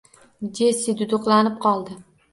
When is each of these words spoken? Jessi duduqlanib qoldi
Jessi 0.59 0.95
duduqlanib 1.03 1.63
qoldi 1.67 2.03